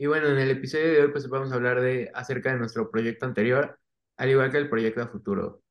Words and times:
Y 0.00 0.06
bueno, 0.06 0.28
en 0.28 0.38
el 0.38 0.50
episodio 0.52 0.86
de 0.92 1.00
hoy 1.02 1.08
pues 1.12 1.28
vamos 1.28 1.50
a 1.50 1.56
hablar 1.56 1.80
de 1.80 2.10
acerca 2.14 2.52
de 2.52 2.58
nuestro 2.58 2.90
proyecto 2.90 3.26
anterior, 3.26 3.78
al 4.16 4.30
igual 4.30 4.50
que 4.52 4.58
el 4.58 4.68
proyecto 4.70 5.02
a 5.02 5.08
futuro. 5.08 5.62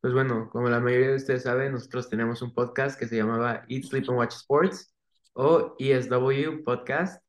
Pues 0.00 0.14
bueno, 0.14 0.48
como 0.50 0.70
la 0.70 0.80
mayoría 0.80 1.08
de 1.10 1.16
ustedes 1.16 1.42
saben, 1.42 1.72
nosotros 1.72 2.08
tenemos 2.08 2.40
un 2.42 2.54
podcast 2.54 2.98
que 2.98 3.06
se 3.06 3.16
llamaba 3.16 3.64
Eat, 3.68 3.84
Sleep 3.84 4.08
and 4.08 4.18
Watch 4.18 4.34
Sports 4.36 4.94
o 5.34 5.76
ESW 5.78 6.64
Podcast. 6.64 7.22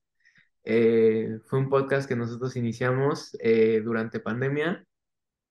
Eh, 0.63 1.39
fue 1.47 1.59
un 1.59 1.69
podcast 1.69 2.07
que 2.07 2.15
nosotros 2.15 2.55
iniciamos 2.55 3.37
eh, 3.41 3.81
durante 3.83 4.19
pandemia 4.21 4.85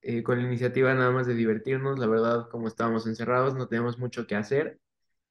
eh, 0.02 0.23
con 0.23 0.38
la 0.38 0.45
iniciativa 0.47 0.95
nada 0.95 1.10
más 1.10 1.27
de 1.27 1.34
divertirnos. 1.34 1.98
La 1.98 2.06
verdad, 2.06 2.48
como 2.51 2.69
estábamos 2.69 3.06
encerrados, 3.06 3.55
no 3.55 3.69
teníamos 3.69 3.98
mucho 3.98 4.27
que 4.27 4.37
hacer. 4.37 4.80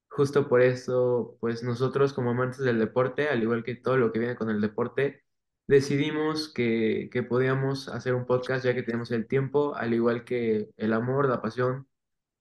Justo 0.09 0.47
por 0.49 0.61
eso, 0.61 1.37
pues 1.41 1.63
nosotros 1.63 2.13
como 2.13 2.31
amantes 2.31 2.59
del 2.59 2.79
deporte, 2.79 3.29
al 3.29 3.41
igual 3.43 3.63
que 3.63 3.75
todo 3.75 3.97
lo 3.97 4.11
que 4.11 4.19
viene 4.19 4.35
con 4.35 4.49
el 4.49 4.61
deporte, 4.61 5.25
decidimos 5.67 6.51
que, 6.53 7.09
que 7.11 7.23
podíamos 7.23 7.87
hacer 7.89 8.13
un 8.15 8.25
podcast 8.25 8.65
ya 8.65 8.73
que 8.75 8.83
tenemos 8.83 9.11
el 9.11 9.27
tiempo, 9.27 9.75
al 9.75 9.93
igual 9.93 10.23
que 10.23 10.69
el 10.77 10.93
amor, 10.93 11.27
la 11.29 11.41
pasión 11.41 11.87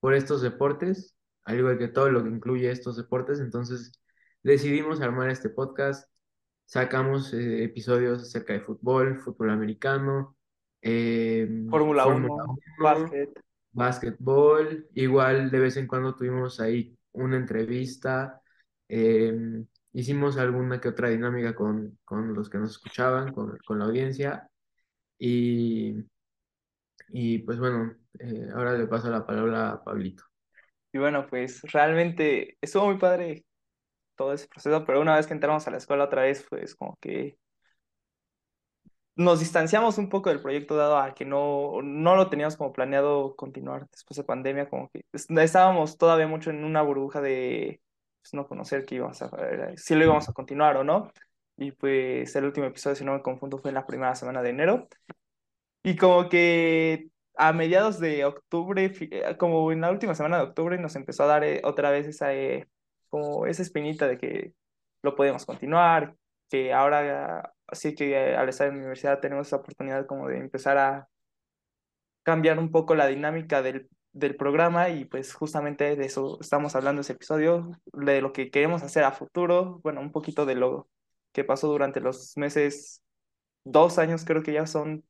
por 0.01 0.15
estos 0.15 0.43
deportes, 0.43 1.17
al 1.45 1.59
igual 1.59 1.79
que 1.79 1.89
todo 1.89 2.11
lo 2.11 2.23
que 2.23 2.31
incluye 2.31 2.71
estos 2.71 2.97
deportes. 2.97 3.41
Entonces 3.41 3.93
decidimos 4.43 5.01
armar 5.01 5.31
este 5.31 5.49
podcast, 5.49 6.11
sacamos 6.67 7.33
eh, 7.33 7.65
episodios 7.65 8.23
acerca 8.23 8.53
de 8.53 8.61
fútbol, 8.61 9.19
fútbol 9.19 9.51
americano, 9.51 10.37
eh, 10.83 11.49
Fórmula 11.71 12.05
Fórmula 12.05 12.45
1, 12.45 12.45
1, 12.45 12.59
básquet. 12.79 13.31
básquetbol, 13.73 14.89
igual 14.95 15.51
de 15.51 15.59
vez 15.59 15.77
en 15.77 15.87
cuando 15.87 16.15
tuvimos 16.15 16.61
ahí 16.61 16.97
una 17.13 17.37
entrevista. 17.37 18.43
eh, 18.89 19.65
Hicimos 19.95 20.39
alguna 20.39 20.81
que 20.81 20.91
otra 20.91 21.11
dinámica 21.11 21.55
con, 21.57 21.99
con 22.05 22.35
los 22.35 22.51
que 22.51 22.59
nos 22.59 22.73
escuchaban, 22.73 23.33
con, 23.33 23.59
con 23.67 23.81
la 23.81 23.87
audiencia. 23.87 24.51
Y, 25.19 26.05
y 27.09 27.39
pues 27.41 27.59
bueno, 27.59 27.95
eh, 28.19 28.49
ahora 28.55 28.77
le 28.77 28.87
paso 28.87 29.11
la 29.11 29.27
palabra 29.27 29.71
a 29.73 29.85
Pablito. 29.85 30.25
Y 30.93 30.99
bueno, 30.99 31.27
pues 31.29 31.63
realmente 31.73 32.57
estuvo 32.61 32.87
muy 32.87 32.99
padre 32.99 33.45
todo 34.17 34.35
ese 34.35 34.49
proceso, 34.49 34.85
pero 34.87 35.01
una 35.03 35.17
vez 35.17 35.27
que 35.27 35.35
entramos 35.35 35.67
a 35.69 35.73
la 35.73 35.79
escuela 35.79 36.05
otra 36.05 36.23
vez, 36.25 36.47
pues 36.51 36.75
como 36.77 36.97
que 37.01 37.39
nos 39.17 39.39
distanciamos 39.41 39.99
un 39.99 40.09
poco 40.09 40.31
del 40.31 40.41
proyecto 40.43 40.77
dado 40.77 40.99
a 40.99 41.15
que 41.15 41.25
no, 41.25 41.81
no 41.83 42.17
lo 42.17 42.29
teníamos 42.31 42.57
como 42.57 42.73
planeado 42.73 43.37
continuar 43.37 43.89
después 43.91 44.17
de 44.17 44.25
pandemia, 44.25 44.69
como 44.69 44.89
que 44.91 45.05
es- 45.13 45.31
estábamos 45.31 45.99
todavía 45.99 46.27
mucho 46.27 46.51
en 46.51 46.65
una 46.65 46.83
burbuja 46.83 47.21
de 47.21 47.81
pues, 48.25 48.35
no 48.35 48.49
conocer 48.49 48.85
qué 48.85 48.97
íbamos 48.97 49.21
a 49.23 49.27
hacer, 49.27 49.79
si 49.79 49.95
lo 49.95 50.05
íbamos 50.05 50.29
a 50.29 50.33
continuar 50.33 50.77
o 50.77 50.85
no. 50.85 51.13
Y 51.57 51.71
pues 51.73 52.35
el 52.35 52.47
último 52.47 52.67
episodio, 52.67 52.97
si 52.97 53.05
no 53.05 53.13
me 53.13 53.23
confundo, 53.23 53.59
fue 53.59 53.71
en 53.71 53.77
la 53.77 53.87
primera 53.87 54.15
semana 54.17 54.43
de 54.43 54.51
enero. 54.51 54.89
Y 55.83 55.97
como 55.97 56.29
que 56.29 57.09
a 57.37 57.53
mediados 57.53 58.01
de 58.01 58.25
octubre, 58.25 58.93
eh, 59.01 59.37
como 59.39 59.71
en 59.73 59.81
la 59.83 59.91
última 59.91 60.15
semana 60.15 60.39
de 60.39 60.45
octubre, 60.45 60.79
nos 60.79 60.97
empezó 60.97 61.25
a 61.25 61.27
dar 61.27 61.45
eh, 61.45 61.61
otra 61.65 61.91
vez 61.91 62.07
esa, 62.09 62.35
eh, 62.35 62.69
como 63.11 63.47
esa 63.47 63.63
espinita 63.63 64.09
de 64.09 64.19
que 64.19 64.55
lo 65.03 65.15
podemos 65.15 65.45
continuar, 65.47 66.17
que 66.49 66.73
ahora 66.73 67.55
sí 67.73 67.95
que 67.95 68.13
eh, 68.13 68.37
al 68.37 68.49
estar 68.49 68.69
en 68.69 68.75
la 68.75 68.81
universidad 68.81 69.21
tenemos 69.21 69.47
esa 69.47 69.57
oportunidad 69.57 70.07
como 70.07 70.29
de 70.29 70.39
empezar 70.39 70.79
a 70.79 71.09
cambiar 72.23 72.59
un 72.59 72.71
poco 72.71 72.95
la 72.95 73.07
dinámica 73.07 73.63
del, 73.63 73.89
del 74.15 74.37
programa 74.37 74.89
y 74.91 75.05
pues 75.05 75.35
justamente 75.35 75.97
de 75.97 76.07
eso 76.07 76.39
estamos 76.41 76.77
hablando 76.77 77.03
ese 77.03 77.15
episodio, 77.15 77.73
de 77.93 78.23
lo 78.23 78.33
que 78.33 78.51
queremos 78.51 78.83
hacer 78.83 79.05
a 79.05 79.13
futuro, 79.13 79.81
bueno, 79.83 80.01
un 80.01 80.13
poquito 80.13 80.47
de 80.47 80.55
lo 80.55 80.89
que 81.33 81.45
pasó 81.45 81.69
durante 81.69 82.01
los 82.01 82.37
meses, 82.37 83.03
dos 83.65 83.99
años 83.99 84.25
creo 84.25 84.43
que 84.43 84.53
ya 84.53 84.67
son 84.67 85.05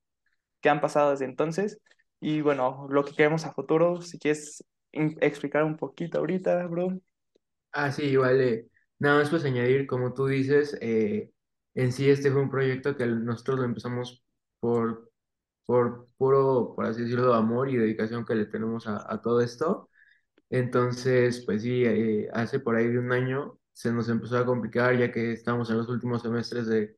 que 0.61 0.71
han 0.71 0.81
pasado 0.81 1.11
desde 1.11 1.27
entonces. 1.27 1.81
Y 2.21 2.41
bueno, 2.41 2.87
lo 2.89 3.05
que 3.05 3.15
queremos 3.15 3.45
a 3.45 3.53
futuro, 3.53 4.01
si 4.01 4.19
quieres 4.19 4.65
explicar 4.93 5.65
un 5.65 5.77
poquito 5.77 6.19
ahorita, 6.19 6.67
bro. 6.67 6.99
Ah, 7.73 7.93
sí, 7.93 8.05
igual, 8.05 8.41
eh, 8.41 8.67
nada 8.99 9.19
más 9.19 9.29
pues 9.29 9.45
añadir, 9.45 9.87
como 9.87 10.15
tú 10.15 10.27
dices, 10.27 10.79
eh, 10.81 11.31
en 11.75 11.93
sí 11.93 12.09
este 12.09 12.31
fue 12.31 12.41
un 12.41 12.51
proyecto 12.51 12.97
que 12.97 13.07
nosotros 13.07 13.59
lo 13.59 13.65
empezamos 13.67 14.25
por, 14.61 15.11
por 15.67 16.09
puro, 16.17 16.75
por 16.77 16.87
así 16.87 17.03
decirlo, 17.03 17.35
amor 17.35 17.69
y 17.71 17.77
dedicación 17.77 18.25
que 18.25 18.35
le 18.35 18.47
tenemos 18.47 18.87
a, 18.87 19.05
a 19.13 19.21
todo 19.23 19.41
esto. 19.41 19.91
Entonces, 20.51 21.45
pues 21.47 21.63
sí, 21.63 21.85
eh, 21.85 22.29
hace 22.33 22.61
por 22.61 22.77
ahí 22.77 22.89
de 22.89 22.99
un 22.99 23.13
año 23.13 23.59
se 23.73 23.93
nos 23.93 24.09
empezó 24.09 24.39
a 24.39 24.47
complicar 24.47 24.97
ya 24.99 25.11
que 25.13 25.33
estamos 25.33 25.71
en 25.71 25.79
los 25.79 25.89
últimos 25.89 26.23
semestres 26.23 26.67
de, 26.67 26.97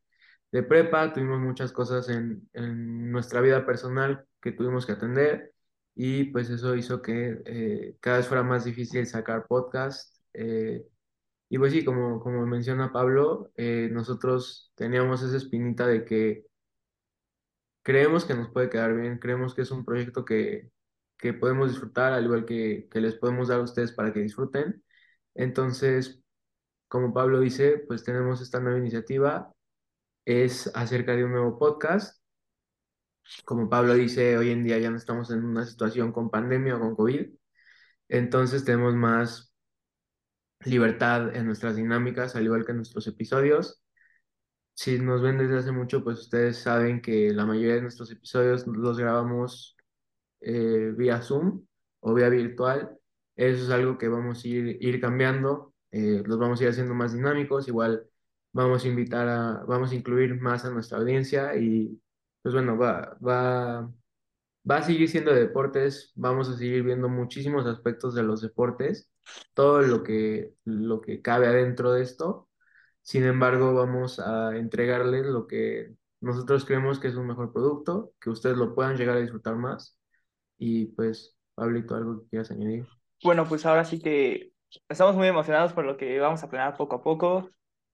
de 0.52 0.62
prepa, 0.62 1.12
tuvimos 1.12 1.40
muchas 1.40 1.72
cosas 1.72 2.08
en, 2.10 2.48
en 2.52 3.10
nuestra 3.12 3.40
vida 3.40 3.64
personal 3.66 4.24
que 4.40 4.52
tuvimos 4.52 4.86
que 4.86 4.92
atender 4.92 5.52
y 5.94 6.24
pues 6.26 6.50
eso 6.50 6.76
hizo 6.76 7.00
que 7.02 7.40
eh, 7.46 7.96
cada 8.00 8.18
vez 8.18 8.28
fuera 8.28 8.42
más 8.42 8.64
difícil 8.64 9.06
sacar 9.06 9.46
podcast. 9.46 10.16
eh, 10.34 10.86
y 11.48 11.58
pues 11.58 11.72
sí, 11.72 11.84
como, 11.84 12.20
como 12.20 12.46
menciona 12.46 12.92
Pablo, 12.92 13.50
eh, 13.56 13.88
nosotros 13.92 14.72
teníamos 14.74 15.22
esa 15.22 15.36
espinita 15.36 15.86
de 15.86 16.04
que 16.04 16.46
creemos 17.86 18.24
que 18.24 18.34
nos 18.34 18.50
puede 18.50 18.68
quedar 18.68 18.96
bien, 18.96 19.18
creemos 19.18 19.54
que 19.54 19.62
es 19.62 19.70
un 19.70 19.84
proyecto 19.84 20.24
que, 20.24 20.72
que 21.16 21.34
podemos 21.34 21.70
disfrutar, 21.70 22.12
al 22.14 22.24
igual 22.24 22.44
que, 22.44 22.88
que 22.90 23.00
les 23.00 23.14
podemos 23.14 23.46
dar 23.46 23.60
a 23.60 23.62
ustedes 23.62 23.92
para 23.92 24.12
que 24.12 24.20
disfruten. 24.20 24.82
Entonces, 25.34 26.20
como 26.88 27.14
Pablo 27.14 27.38
dice, 27.40 27.84
pues 27.86 28.02
tenemos 28.04 28.40
esta 28.42 28.58
nueva 28.60 28.78
iniciativa, 28.80 29.52
es 30.24 30.68
acerca 30.74 31.14
de 31.16 31.24
un 31.24 31.32
nuevo 31.32 31.58
podcast. 31.60 32.20
Como 33.44 33.68
Pablo 33.70 33.94
dice, 33.94 34.36
hoy 34.36 34.50
en 34.50 34.64
día 34.64 34.78
ya 34.78 34.90
no 34.90 34.96
estamos 34.96 35.30
en 35.30 35.44
una 35.44 35.64
situación 35.64 36.10
con 36.12 36.28
pandemia 36.28 36.76
o 36.76 36.80
con 36.80 36.96
COVID, 36.96 37.36
entonces 38.08 38.64
tenemos 38.64 38.96
más 38.96 39.54
libertad 40.64 41.36
en 41.36 41.46
nuestras 41.46 41.76
dinámicas, 41.76 42.34
al 42.34 42.46
igual 42.46 42.64
que 42.64 42.72
en 42.72 42.78
nuestros 42.78 43.06
episodios. 43.06 43.80
Si 44.76 44.98
nos 44.98 45.22
ven 45.22 45.38
desde 45.38 45.58
hace 45.58 45.72
mucho, 45.72 46.04
pues 46.04 46.20
ustedes 46.20 46.58
saben 46.58 47.00
que 47.00 47.32
la 47.32 47.46
mayoría 47.46 47.76
de 47.76 47.82
nuestros 47.82 48.10
episodios 48.12 48.66
los 48.66 48.98
grabamos 48.98 49.76
eh, 50.40 50.92
vía 50.96 51.22
Zoom 51.22 51.66
o 52.00 52.14
vía 52.14 52.28
virtual. 52.30 52.98
Eso 53.36 53.64
es 53.64 53.70
algo 53.70 53.98
que 53.98 54.08
vamos 54.08 54.44
a 54.44 54.48
ir, 54.48 54.78
ir 54.82 55.00
cambiando, 55.00 55.74
eh, 55.92 56.22
los 56.26 56.38
vamos 56.38 56.60
a 56.60 56.64
ir 56.64 56.70
haciendo 56.70 56.94
más 56.94 57.14
dinámicos, 57.14 57.68
igual 57.68 58.06
vamos 58.52 58.84
a 58.84 58.88
invitar 58.88 59.28
a, 59.28 59.64
vamos 59.66 59.92
a 59.92 59.96
incluir 59.96 60.40
más 60.40 60.64
a 60.66 60.70
nuestra 60.70 60.98
audiencia 60.98 61.56
y 61.56 62.00
pues 62.42 62.54
bueno, 62.54 62.78
va, 62.78 63.18
va, 63.26 63.92
va 64.70 64.76
a 64.78 64.82
seguir 64.82 65.08
siendo 65.08 65.32
deportes, 65.34 66.12
vamos 66.16 66.48
a 66.50 66.56
seguir 66.56 66.82
viendo 66.84 67.08
muchísimos 67.08 67.66
aspectos 67.66 68.14
de 68.14 68.22
los 68.24 68.42
deportes, 68.42 69.10
todo 69.54 69.82
lo 69.82 70.02
que, 70.02 70.54
lo 70.64 71.00
que 71.00 71.22
cabe 71.22 71.46
adentro 71.48 71.92
de 71.92 72.02
esto. 72.02 72.48
Sin 73.06 73.22
embargo, 73.22 73.72
vamos 73.72 74.18
a 74.18 74.56
entregarles 74.56 75.26
lo 75.26 75.46
que 75.46 75.94
nosotros 76.20 76.64
creemos 76.64 76.98
que 76.98 77.06
es 77.06 77.14
un 77.14 77.28
mejor 77.28 77.52
producto, 77.52 78.12
que 78.20 78.30
ustedes 78.30 78.56
lo 78.56 78.74
puedan 78.74 78.96
llegar 78.96 79.16
a 79.16 79.20
disfrutar 79.20 79.54
más. 79.54 79.96
Y 80.58 80.86
pues, 80.86 81.36
Pablito, 81.54 81.94
algo 81.94 82.22
que 82.22 82.30
quieras 82.30 82.50
añadir. 82.50 82.84
Bueno, 83.22 83.46
pues 83.46 83.64
ahora 83.64 83.84
sí 83.84 84.00
que 84.00 84.50
estamos 84.88 85.14
muy 85.14 85.28
emocionados 85.28 85.72
por 85.72 85.84
lo 85.84 85.96
que 85.96 86.18
vamos 86.18 86.42
a 86.42 86.50
planear 86.50 86.76
poco 86.76 86.96
a 86.96 87.02
poco. 87.04 87.48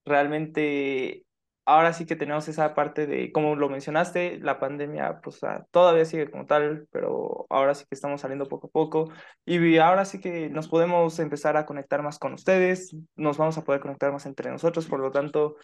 Realmente, 0.07 1.27
ahora 1.65 1.93
sí 1.93 2.07
que 2.07 2.17
tenemos 2.17 2.49
esa 2.49 2.75
parte 2.75 3.07
de, 3.07 3.33
como 3.33 3.57
lo 3.57 3.69
mencionaste, 3.69 4.39
la 4.41 4.59
pandemia 4.59 5.21
pues 5.23 5.43
ah, 5.45 5.67
todavía 5.71 6.05
sigue 6.05 6.31
como 6.31 6.47
tal, 6.47 6.89
pero 6.91 7.47
ahora 7.51 7.75
sí 7.75 7.85
que 7.89 7.95
estamos 7.95 8.21
saliendo 8.21 8.49
poco 8.49 8.67
a 8.69 8.71
poco 8.71 9.11
y 9.45 9.79
ahora 9.79 10.05
sí 10.05 10.21
que 10.21 10.51
nos 10.51 10.69
podemos 10.69 11.19
empezar 11.19 11.57
a 11.57 11.67
conectar 11.67 12.03
más 12.03 12.19
con 12.19 12.35
ustedes, 12.35 12.97
nos 13.17 13.39
vamos 13.39 13.59
a 13.59 13.65
poder 13.65 13.81
conectar 13.81 14.13
más 14.13 14.27
entre 14.27 14.51
nosotros, 14.51 14.87
por 14.87 15.01
lo 15.01 15.11
tanto, 15.11 15.57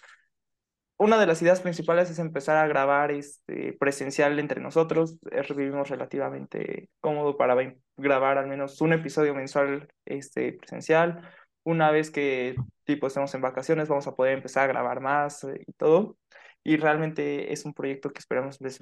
una 0.99 1.19
de 1.19 1.27
las 1.27 1.41
ideas 1.43 1.61
principales 1.61 2.11
es 2.11 2.19
empezar 2.19 2.57
a 2.57 2.67
grabar 2.67 3.13
este, 3.13 3.73
presencial 3.75 4.39
entre 4.41 4.61
nosotros. 4.61 5.17
Eh, 5.31 5.43
Vivimos 5.55 5.89
relativamente 5.91 6.91
cómodo 7.01 7.37
para 7.37 7.57
grabar 7.97 8.37
al 8.37 8.49
menos 8.49 8.81
un 8.81 8.93
episodio 8.93 9.33
mensual 9.33 9.89
este, 10.05 10.55
presencial. 10.55 11.23
Una 11.69 11.91
vez 11.91 12.11
que 12.11 12.57
tipo 12.85 13.07
estemos 13.09 13.35
en 13.35 13.43
vacaciones, 13.43 13.89
vamos 13.89 14.07
a 14.07 14.15
poder 14.17 14.33
empezar 14.35 14.65
a 14.65 14.69
grabar 14.73 15.01
más 15.03 15.45
eh, 15.45 15.63
y 15.67 15.73
todo. 15.75 16.17
Y 16.65 16.79
realmente 16.79 17.53
es 17.53 17.67
un 17.67 17.75
proyecto 17.75 18.11
que 18.11 18.21
esperamos 18.21 18.59
les 18.61 18.81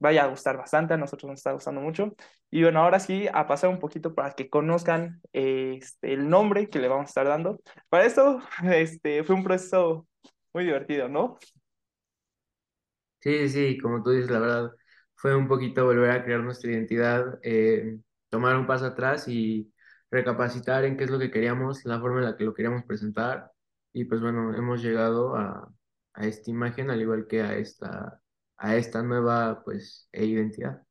vaya 0.00 0.24
a 0.24 0.28
gustar 0.28 0.56
bastante. 0.56 0.94
A 0.94 0.96
nosotros 0.96 1.28
nos 1.30 1.40
está 1.40 1.52
gustando 1.52 1.82
mucho. 1.82 2.14
Y 2.50 2.62
bueno, 2.62 2.80
ahora 2.80 3.00
sí, 3.00 3.28
a 3.32 3.46
pasar 3.46 3.68
un 3.70 3.78
poquito 3.78 4.14
para 4.14 4.32
que 4.32 4.48
conozcan 4.48 5.20
este, 5.34 6.14
el 6.14 6.28
nombre 6.30 6.70
que 6.70 6.78
le 6.78 6.88
vamos 6.88 7.04
a 7.06 7.08
estar 7.08 7.26
dando. 7.28 7.60
Para 7.90 8.06
esto, 8.06 8.40
este, 8.64 9.24
fue 9.24 9.34
un 9.36 9.44
proceso 9.44 10.06
muy 10.54 10.64
divertido, 10.64 11.08
¿no? 11.08 11.38
Sí, 13.20 13.48
sí, 13.48 13.78
como 13.78 14.02
tú 14.02 14.10
dices, 14.10 14.30
la 14.30 14.40
verdad, 14.40 14.72
fue 15.14 15.36
un 15.36 15.46
poquito 15.48 15.84
volver 15.84 16.10
a 16.10 16.24
crear 16.24 16.40
nuestra 16.40 16.72
identidad, 16.72 17.38
eh, 17.42 17.98
tomar 18.30 18.56
un 18.56 18.66
paso 18.66 18.86
atrás 18.86 19.28
y 19.28 19.71
recapacitar 20.12 20.84
en 20.84 20.96
qué 20.96 21.04
es 21.04 21.10
lo 21.10 21.18
que 21.18 21.30
queríamos, 21.30 21.84
la 21.86 21.98
forma 21.98 22.18
en 22.18 22.26
la 22.26 22.36
que 22.36 22.44
lo 22.44 22.54
queríamos 22.54 22.84
presentar. 22.84 23.50
Y 23.92 24.04
pues 24.04 24.20
bueno, 24.20 24.54
hemos 24.54 24.82
llegado 24.82 25.34
a, 25.34 25.68
esta 26.16 26.50
imagen, 26.50 26.90
al 26.90 27.00
igual 27.00 27.26
que 27.26 27.40
a 27.40 27.56
esta, 27.56 28.20
a 28.58 28.76
esta 28.76 29.02
nueva 29.02 29.62
pues, 29.64 30.08
e 30.12 30.26
identidad. 30.26 30.82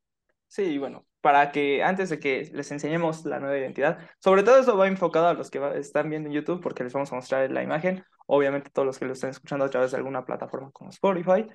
Sí, 0.48 0.80
bueno, 0.80 1.06
para 1.22 1.52
que 1.52 1.84
antes 1.84 2.10
de 2.10 2.20
que 2.20 2.50
les 2.52 2.72
enseñemos 2.72 3.24
la 3.26 3.40
nueva 3.40 3.58
identidad, 3.58 4.00
sobre 4.20 4.42
todo 4.42 4.58
eso 4.60 4.76
va 4.76 4.88
enfocado 4.88 5.28
a 5.28 5.34
los 5.36 5.52
que 5.52 5.62
están 5.76 6.10
viendo 6.10 6.28
en 6.28 6.34
YouTube 6.34 6.60
porque 6.60 6.84
les 6.84 6.92
vamos 6.92 7.12
a 7.12 7.16
mostrar 7.16 7.50
la 7.52 7.62
imagen, 7.62 8.04
obviamente 8.26 8.72
todos 8.72 8.88
los 8.88 8.98
que 8.98 9.06
lo 9.06 9.14
están 9.14 9.30
escuchando 9.30 9.66
a 9.66 9.70
través 9.70 9.92
de 9.92 9.98
alguna 9.98 10.26
plataforma 10.26 10.72
como 10.72 10.90
Spotify, 10.90 11.48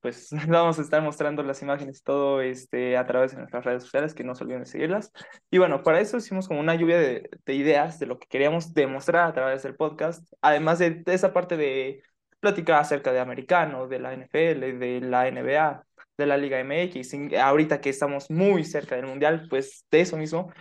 pues 0.00 0.30
vamos 0.48 0.78
a 0.78 0.82
estar 0.82 1.02
mostrando 1.02 1.42
las 1.42 1.62
imágenes 1.62 2.02
todo 2.02 2.40
este, 2.40 2.96
a 2.96 3.06
través 3.06 3.32
de 3.32 3.38
nuestras 3.38 3.64
redes 3.64 3.82
sociales, 3.84 4.14
que 4.14 4.24
no 4.24 4.34
se 4.34 4.44
olviden 4.44 4.62
de 4.62 4.66
seguirlas. 4.66 5.12
Y 5.50 5.58
bueno, 5.58 5.82
para 5.82 6.00
eso 6.00 6.16
hicimos 6.16 6.48
como 6.48 6.60
una 6.60 6.74
lluvia 6.74 6.98
de, 6.98 7.28
de 7.44 7.54
ideas 7.54 7.98
de 7.98 8.06
lo 8.06 8.18
que 8.18 8.28
queríamos 8.28 8.74
demostrar 8.74 9.28
a 9.28 9.32
través 9.32 9.62
del 9.62 9.76
podcast, 9.76 10.26
además 10.40 10.78
de, 10.78 11.02
esa 11.06 11.32
parte 11.32 11.56
de 11.56 12.02
platicar 12.40 12.80
acerca 12.80 13.12
de 13.12 13.20
americano, 13.20 13.86
de 13.88 13.98
la 13.98 14.12
NFL, 14.14 14.78
de 14.78 15.00
la 15.02 15.30
NBA, 15.30 15.86
de 16.16 16.26
la 16.26 16.36
Liga 16.36 16.62
MX, 16.62 17.14
ahorita 17.38 17.80
que 17.80 17.90
estamos 17.90 18.30
muy 18.30 18.64
cerca 18.64 18.96
del 18.96 19.06
Mundial, 19.06 19.46
pues 19.48 19.86
de 19.90 20.00
eso 20.00 20.16
mismo. 20.16 20.52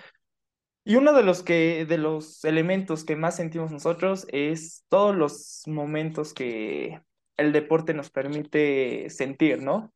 Y 0.84 0.96
uno 0.96 1.14
de 1.14 1.24
los, 1.24 1.44
que, 1.44 1.86
de 1.86 1.98
los 1.98 2.44
elementos 2.46 3.04
que 3.04 3.16
más 3.16 3.36
sentimos 3.36 3.72
nosotros 3.72 4.26
es 4.30 4.86
todos 4.90 5.16
los 5.16 5.62
momentos 5.68 6.34
que 6.34 7.02
el 7.40 7.52
deporte 7.52 7.94
nos 7.94 8.10
permite 8.10 9.10
sentir, 9.10 9.62
¿no? 9.62 9.94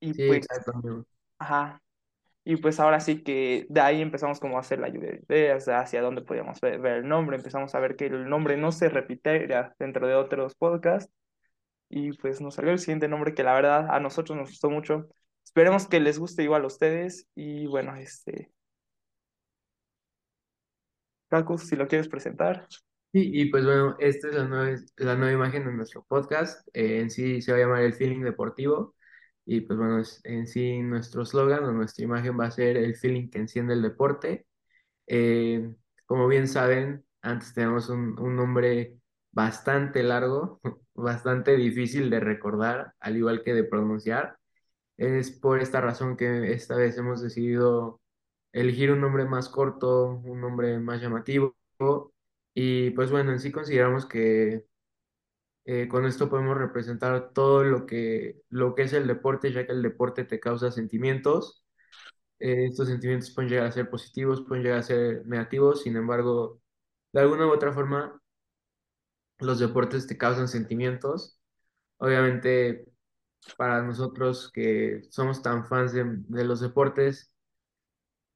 Y 0.00 0.12
Sí, 0.14 0.26
pues, 0.26 0.38
exacto. 0.38 1.06
ajá. 1.38 1.82
Y 2.44 2.56
pues 2.58 2.78
ahora 2.78 3.00
sí 3.00 3.22
que 3.24 3.66
de 3.68 3.80
ahí 3.80 4.00
empezamos 4.02 4.38
como 4.40 4.56
a 4.56 4.60
hacer 4.60 4.78
la 4.78 4.88
lluvia 4.88 5.10
de 5.12 5.24
ideas, 5.28 5.68
hacia 5.68 6.00
dónde 6.02 6.22
podíamos 6.22 6.60
ver, 6.60 6.80
ver 6.80 6.98
el 6.98 7.08
nombre, 7.08 7.36
empezamos 7.36 7.74
a 7.74 7.80
ver 7.80 7.96
que 7.96 8.06
el 8.06 8.28
nombre 8.28 8.56
no 8.56 8.70
se 8.72 8.88
repitiera 8.88 9.74
dentro 9.80 10.06
de 10.06 10.14
otros 10.14 10.54
podcasts 10.54 11.12
y 11.88 12.12
pues 12.18 12.40
nos 12.40 12.54
salió 12.56 12.72
el 12.72 12.78
siguiente 12.78 13.08
nombre 13.08 13.34
que 13.34 13.42
la 13.44 13.54
verdad 13.54 13.88
a 13.90 14.00
nosotros 14.00 14.38
nos 14.38 14.50
gustó 14.50 14.70
mucho. 14.70 15.08
Esperemos 15.44 15.88
que 15.88 16.00
les 16.00 16.18
guste 16.18 16.42
igual 16.44 16.64
a 16.64 16.66
ustedes 16.68 17.28
y 17.34 17.66
bueno, 17.66 17.96
este... 17.96 18.52
Cacus, 21.28 21.68
si 21.68 21.76
lo 21.76 21.86
quieres 21.88 22.08
presentar. 22.08 22.66
Sí, 23.16 23.30
y 23.32 23.46
pues 23.50 23.64
bueno, 23.64 23.96
esta 23.98 24.28
es 24.28 24.34
la 24.34 24.44
nueva, 24.44 24.76
la 24.96 25.14
nueva 25.16 25.32
imagen 25.32 25.64
de 25.64 25.72
nuestro 25.72 26.04
podcast. 26.04 26.68
Eh, 26.74 27.00
en 27.00 27.10
sí 27.10 27.40
se 27.40 27.52
va 27.52 27.58
a 27.58 27.60
llamar 27.62 27.82
el 27.82 27.94
feeling 27.94 28.20
deportivo. 28.22 28.94
Y 29.46 29.60
pues 29.62 29.78
bueno, 29.78 30.02
en 30.24 30.46
sí 30.46 30.80
nuestro 30.82 31.24
slogan 31.24 31.64
o 31.64 31.72
nuestra 31.72 32.04
imagen 32.04 32.38
va 32.38 32.46
a 32.46 32.50
ser 32.50 32.76
el 32.76 32.96
feeling 32.96 33.30
que 33.30 33.38
enciende 33.38 33.74
el 33.74 33.82
deporte. 33.82 34.46
Eh, 35.06 35.74
como 36.06 36.28
bien 36.28 36.48
saben, 36.48 37.04
antes 37.22 37.54
teníamos 37.54 37.88
un, 37.90 38.18
un 38.20 38.36
nombre 38.36 38.98
bastante 39.32 40.02
largo, 40.02 40.60
bastante 40.94 41.56
difícil 41.56 42.10
de 42.10 42.20
recordar, 42.20 42.94
al 43.00 43.16
igual 43.16 43.42
que 43.44 43.54
de 43.54 43.64
pronunciar. 43.64 44.38
Es 44.98 45.30
por 45.32 45.60
esta 45.60 45.80
razón 45.82 46.16
que 46.16 46.52
esta 46.52 46.76
vez 46.76 46.98
hemos 46.98 47.22
decidido 47.22 48.00
elegir 48.52 48.92
un 48.92 49.00
nombre 49.02 49.24
más 49.26 49.48
corto, 49.50 50.08
un 50.24 50.40
nombre 50.40 50.78
más 50.80 51.00
llamativo. 51.02 51.56
Y 52.56 52.90
pues 52.92 53.10
bueno, 53.12 53.32
en 53.32 53.40
sí 53.40 53.52
consideramos 53.52 54.06
que 54.06 54.66
eh, 55.64 55.88
con 55.88 56.06
esto 56.06 56.28
podemos 56.30 56.56
representar 56.58 57.32
todo 57.32 57.64
lo 57.64 57.86
que, 57.86 58.42
lo 58.50 58.74
que 58.74 58.82
es 58.82 58.92
el 58.92 59.06
deporte, 59.06 59.52
ya 59.52 59.66
que 59.66 59.72
el 59.72 59.82
deporte 59.82 60.24
te 60.24 60.40
causa 60.40 60.70
sentimientos. 60.72 61.64
Eh, 62.40 62.66
estos 62.66 62.88
sentimientos 62.88 63.32
pueden 63.32 63.50
llegar 63.50 63.66
a 63.68 63.72
ser 63.72 63.90
positivos, 63.90 64.42
pueden 64.48 64.64
llegar 64.64 64.80
a 64.80 64.84
ser 64.84 65.26
negativos, 65.26 65.82
sin 65.82 65.96
embargo, 65.96 66.60
de 67.12 67.20
alguna 67.22 67.46
u 67.48 67.52
otra 67.52 67.72
forma, 67.72 68.20
los 69.38 69.58
deportes 69.58 70.06
te 70.06 70.16
causan 70.18 70.48
sentimientos. 70.48 71.38
Obviamente, 71.98 72.86
para 73.58 73.82
nosotros 73.82 74.50
que 74.52 75.02
somos 75.10 75.42
tan 75.42 75.66
fans 75.66 75.92
de, 75.94 76.04
de 76.06 76.44
los 76.44 76.60
deportes, 76.60 77.32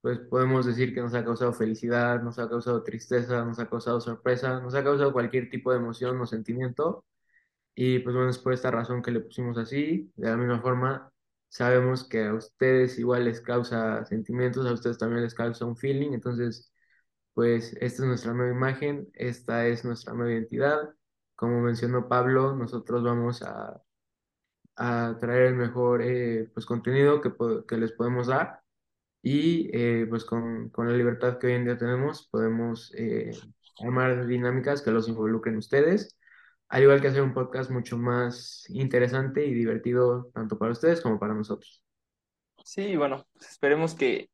pues 0.01 0.19
podemos 0.21 0.67
decir 0.67 0.95
que 0.95 1.01
nos 1.01 1.15
ha 1.15 1.25
causado 1.25 1.53
felicidad, 1.53 2.23
nos 2.23 2.39
ha 2.39 2.49
causado 2.49 2.83
tristeza, 2.83 3.45
nos 3.45 3.59
ha 3.59 3.69
causado 3.69 4.01
sorpresa, 4.01 4.61
nos 4.61 4.75
ha 4.75 4.83
causado 4.85 5.13
cualquier 5.13 5.51
tipo 5.51 5.71
de 5.73 5.79
emoción 5.79 6.21
o 6.21 6.27
sentimiento. 6.27 7.05
Y 7.75 8.01
pues 8.01 8.15
bueno, 8.15 8.31
es 8.31 8.39
por 8.39 8.53
esta 8.53 8.71
razón 8.71 9.03
que 9.03 9.11
le 9.13 9.21
pusimos 9.21 9.59
así. 9.59 10.13
De 10.17 10.29
la 10.31 10.37
misma 10.37 10.61
forma, 10.61 11.13
sabemos 11.49 12.09
que 12.09 12.27
a 12.27 12.35
ustedes 12.35 12.99
igual 12.99 13.25
les 13.25 13.41
causa 13.41 14.05
sentimientos, 14.07 14.67
a 14.67 14.73
ustedes 14.73 14.99
también 14.99 15.23
les 15.23 15.35
causa 15.35 15.65
un 15.67 15.77
feeling. 15.77 16.13
Entonces, 16.13 16.73
pues 17.35 17.75
esta 17.81 18.03
es 18.03 18.09
nuestra 18.09 18.35
nueva 18.35 18.53
imagen, 18.53 19.09
esta 19.15 19.67
es 19.67 19.85
nuestra 19.85 20.15
nueva 20.15 20.33
identidad. 20.33 20.91
Como 21.37 21.61
mencionó 21.63 22.09
Pablo, 22.09 22.55
nosotros 22.57 23.03
vamos 23.03 23.43
a, 23.43 23.83
a 24.77 25.17
traer 25.21 25.43
el 25.49 25.55
mejor 25.57 26.03
eh, 26.03 26.51
pues, 26.55 26.67
contenido 26.67 27.21
que, 27.21 27.33
que 27.69 27.77
les 27.77 27.93
podemos 27.93 28.27
dar 28.29 28.63
y 29.23 29.71
eh, 29.77 30.07
pues 30.09 30.25
con, 30.25 30.71
con 30.71 30.89
la 30.89 30.97
libertad 30.97 31.39
que 31.39 31.49
hoy 31.49 31.53
en 31.55 31.65
día 31.65 31.77
tenemos, 31.77 32.29
podemos 32.29 32.93
eh, 32.97 33.31
armar 33.81 34.27
dinámicas 34.27 34.83
que 34.83 34.91
los 34.91 35.09
involucren 35.09 35.57
ustedes, 35.57 36.19
al 36.69 36.83
igual 36.83 37.01
que 37.01 37.09
hacer 37.09 37.23
un 37.23 37.35
podcast 37.35 37.71
mucho 37.71 37.99
más 37.99 38.65
interesante 38.69 39.45
y 39.45 39.53
divertido 39.53 40.31
tanto 40.33 40.59
para 40.59 40.73
ustedes 40.73 41.01
como 41.01 41.19
para 41.19 41.35
nosotros. 41.35 41.83
Sí, 42.65 42.97
bueno, 42.97 43.27
pues 43.33 43.51
esperemos 43.51 43.95
que 43.95 44.31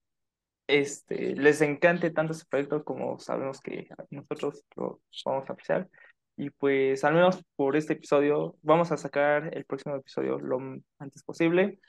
este, 0.67 1.35
les 1.37 1.61
encante 1.63 2.11
tanto 2.11 2.33
este 2.33 2.47
proyecto 2.47 2.85
como 2.85 3.19
sabemos 3.19 3.61
que 3.61 3.89
nosotros 4.11 4.65
lo 4.77 5.01
vamos 5.25 5.49
a 5.49 5.53
apreciar. 5.53 5.89
Y 6.37 6.51
pues 6.51 7.03
al 7.05 7.15
menos 7.15 7.43
por 7.57 7.77
este 7.77 7.95
episodio 7.95 8.57
vamos 8.63 8.93
a 8.93 8.99
sacar 8.99 9.57
el 9.57 9.65
próximo 9.65 9.97
episodio 9.97 10.39
lo 10.39 10.59
antes 10.99 11.23
posible. 11.23 11.81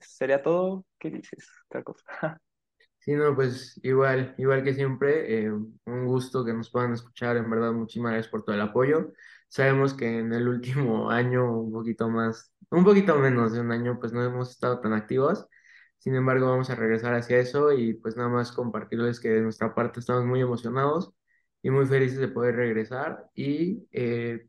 Sería 0.00 0.42
todo. 0.42 0.84
¿Qué 0.98 1.10
dices, 1.10 1.48
Carlos? 1.68 2.04
Sí, 3.00 3.12
no, 3.14 3.34
pues 3.34 3.80
igual, 3.82 4.34
igual 4.38 4.62
que 4.64 4.74
siempre, 4.74 5.44
eh, 5.46 5.50
un 5.50 6.06
gusto 6.06 6.44
que 6.44 6.52
nos 6.52 6.70
puedan 6.70 6.92
escuchar, 6.92 7.36
en 7.36 7.48
verdad, 7.48 7.72
muchísimas 7.72 8.12
gracias 8.12 8.30
por 8.30 8.44
todo 8.44 8.54
el 8.54 8.60
apoyo. 8.60 9.12
Sabemos 9.48 9.94
que 9.94 10.18
en 10.18 10.32
el 10.32 10.46
último 10.48 11.10
año, 11.10 11.58
un 11.60 11.72
poquito 11.72 12.08
más, 12.10 12.52
un 12.70 12.84
poquito 12.84 13.16
menos 13.18 13.52
de 13.52 13.60
un 13.60 13.72
año, 13.72 13.98
pues 13.98 14.12
no 14.12 14.22
hemos 14.24 14.50
estado 14.50 14.80
tan 14.80 14.92
activos. 14.92 15.46
Sin 15.98 16.14
embargo, 16.14 16.48
vamos 16.50 16.70
a 16.70 16.74
regresar 16.74 17.14
hacia 17.14 17.38
eso 17.38 17.72
y 17.72 17.94
pues 17.94 18.16
nada 18.16 18.28
más 18.28 18.52
compartirles 18.52 19.20
que 19.20 19.30
de 19.30 19.40
nuestra 19.40 19.74
parte 19.74 20.00
estamos 20.00 20.24
muy 20.24 20.40
emocionados 20.40 21.12
y 21.62 21.70
muy 21.70 21.86
felices 21.86 22.18
de 22.18 22.28
poder 22.28 22.56
regresar 22.56 23.28
y 23.34 23.88
eh, 23.92 24.46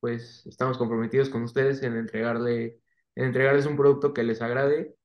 pues 0.00 0.46
estamos 0.46 0.78
comprometidos 0.78 1.28
con 1.30 1.42
ustedes 1.42 1.82
en 1.82 1.96
entregarle, 1.96 2.80
en 3.16 3.26
entregarles 3.26 3.66
un 3.66 3.76
producto 3.76 4.14
que 4.14 4.24
les 4.24 4.42
agrade 4.42 4.96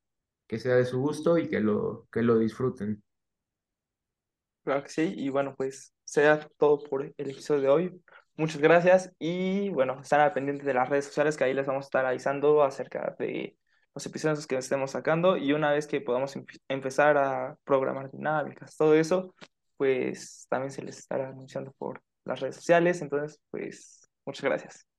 que 0.48 0.60
sea 0.60 0.76
de 0.76 0.86
su 0.86 1.00
gusto 1.02 1.38
y 1.38 1.50
que 1.50 1.62
lo, 1.62 2.08
que 2.12 2.24
lo 2.24 2.38
disfruten. 2.40 3.04
Claro 4.64 4.84
que 4.84 4.90
sí. 4.90 5.14
Y 5.18 5.30
bueno, 5.30 5.56
pues 5.58 5.94
será 6.06 6.48
todo 6.58 6.80
por 6.84 7.04
el 7.04 7.14
episodio 7.18 7.62
de 7.62 7.70
hoy. 7.70 8.04
Muchas 8.36 8.62
gracias 8.62 9.14
y 9.20 9.70
bueno, 9.70 10.00
están 10.02 10.22
al 10.22 10.34
pendiente 10.34 10.66
de 10.66 10.74
las 10.74 10.90
redes 10.90 11.06
sociales 11.06 11.38
que 11.38 11.44
ahí 11.46 11.54
les 11.54 11.66
vamos 11.68 11.86
a 11.86 11.88
estar 11.88 12.06
avisando 12.06 12.64
acerca 12.64 13.16
de 13.20 13.58
los 13.94 14.06
episodios 14.06 14.48
que 14.48 14.56
estemos 14.58 14.92
sacando 14.92 15.38
y 15.38 15.54
una 15.54 15.72
vez 15.72 15.88
que 15.88 16.02
podamos 16.02 16.36
em- 16.36 16.46
empezar 16.70 17.18
a 17.18 17.58
programar 17.66 18.10
dinámicas, 18.12 18.78
todo 18.78 18.96
eso, 18.96 19.36
pues 19.78 20.48
también 20.50 20.72
se 20.72 20.84
les 20.84 21.00
estará 21.00 21.30
anunciando 21.30 21.74
por 21.78 22.02
las 22.24 22.40
redes 22.40 22.56
sociales. 22.56 23.02
Entonces, 23.02 23.40
pues 23.52 24.10
muchas 24.26 24.44
gracias. 24.46 24.91